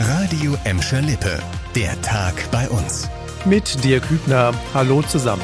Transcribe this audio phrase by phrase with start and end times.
[0.00, 1.40] Radio Emscher Lippe.
[1.74, 3.10] Der Tag bei uns.
[3.44, 4.54] Mit Dirk Hübner.
[4.72, 5.42] Hallo zusammen.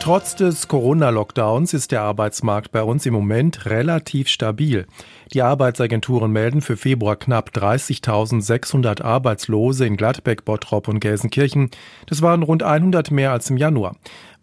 [0.00, 4.86] Trotz des Corona-Lockdowns ist der Arbeitsmarkt bei uns im Moment relativ stabil.
[5.32, 11.70] Die Arbeitsagenturen melden für Februar knapp 30.600 Arbeitslose in Gladbeck, Bottrop und Gelsenkirchen.
[12.06, 13.96] Das waren rund 100 mehr als im Januar.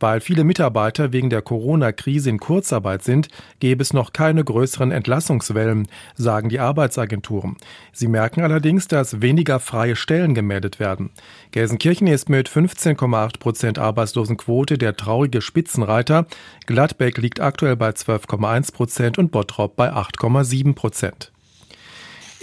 [0.03, 3.29] Weil viele Mitarbeiter wegen der Corona-Krise in Kurzarbeit sind,
[3.61, 7.55] gäbe es noch keine größeren Entlassungswellen, sagen die Arbeitsagenturen.
[7.93, 11.11] Sie merken allerdings, dass weniger freie Stellen gemeldet werden.
[11.51, 16.25] Gelsenkirchen ist mit 15,8 Prozent Arbeitslosenquote der traurige Spitzenreiter.
[16.65, 21.32] Gladbeck liegt aktuell bei 12,1 Prozent und Bottrop bei 8,7 Prozent.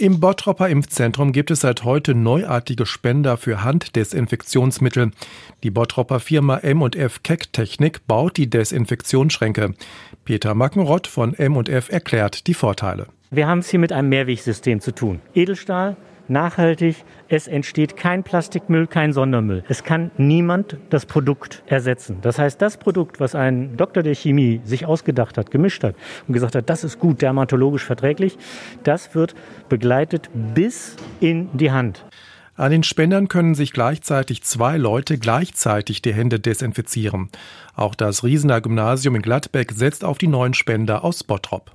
[0.01, 5.11] Im Bottropper Impfzentrum gibt es seit heute neuartige Spender für Handdesinfektionsmittel.
[5.61, 9.75] Die Bottropper Firma M&F Keck Technik baut die Desinfektionsschränke.
[10.25, 13.09] Peter Mackenrott von M&F erklärt die Vorteile.
[13.29, 15.21] Wir haben es hier mit einem Mehrwegsystem zu tun.
[15.35, 15.95] Edelstahl,
[16.31, 16.95] nachhaltig.
[17.27, 19.63] Es entsteht kein Plastikmüll, kein Sondermüll.
[19.69, 22.17] Es kann niemand das Produkt ersetzen.
[22.21, 25.95] Das heißt, das Produkt, was ein Doktor der Chemie sich ausgedacht hat, gemischt hat
[26.27, 28.37] und gesagt hat, das ist gut, dermatologisch verträglich,
[28.83, 29.35] das wird
[29.69, 32.05] begleitet bis in die Hand.
[32.55, 37.29] An den Spendern können sich gleichzeitig zwei Leute gleichzeitig die Hände desinfizieren.
[37.75, 41.71] Auch das Riesener Gymnasium in Gladbeck setzt auf die neuen Spender aus Bottrop.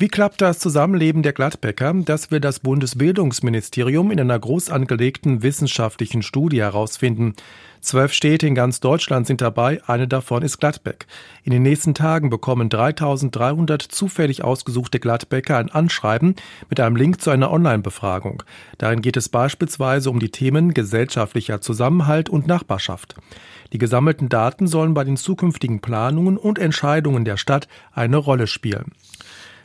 [0.00, 1.92] Wie klappt das Zusammenleben der Gladbecker?
[2.06, 7.34] Das will das Bundesbildungsministerium in einer groß angelegten wissenschaftlichen Studie herausfinden.
[7.82, 11.06] Zwölf Städte in ganz Deutschland sind dabei, eine davon ist Gladbeck.
[11.44, 16.34] In den nächsten Tagen bekommen 3300 zufällig ausgesuchte Gladbecker ein Anschreiben
[16.70, 18.42] mit einem Link zu einer Online-Befragung.
[18.78, 23.16] Darin geht es beispielsweise um die Themen gesellschaftlicher Zusammenhalt und Nachbarschaft.
[23.74, 28.92] Die gesammelten Daten sollen bei den zukünftigen Planungen und Entscheidungen der Stadt eine Rolle spielen.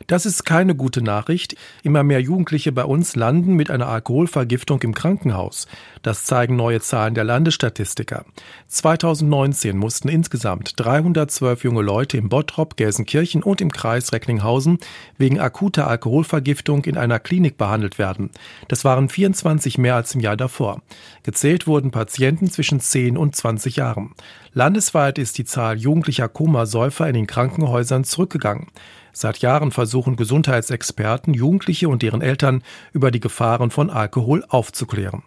[0.08, 1.56] Das ist keine gute Nachricht.
[1.82, 5.68] Immer mehr Jugendliche bei uns landen mit einer Alkoholvergiftung im Krankenhaus.
[6.04, 8.26] Das zeigen neue Zahlen der Landesstatistiker.
[8.68, 14.78] 2019 mussten insgesamt 312 junge Leute im Bottrop, Gelsenkirchen und im Kreis Recklinghausen
[15.18, 18.30] wegen akuter Alkoholvergiftung in einer Klinik behandelt werden.
[18.68, 20.82] Das waren 24 mehr als im Jahr davor.
[21.24, 24.14] Gezählt wurden Patienten zwischen 10 und 20 Jahren.
[24.54, 28.68] Landesweit ist die Zahl jugendlicher Komasäufer in den Krankenhäusern zurückgegangen.
[29.18, 35.24] Seit Jahren versuchen Gesundheitsexperten, Jugendliche und deren Eltern über die Gefahren von Alkohol aufzuklären.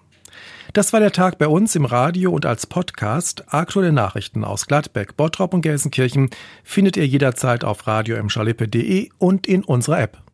[0.74, 3.44] Das war der Tag bei uns im Radio und als Podcast.
[3.48, 6.28] Aktuelle Nachrichten aus Gladbeck, Bottrop und Gelsenkirchen
[6.64, 8.18] findet ihr jederzeit auf radio
[9.16, 10.18] und in unserer App.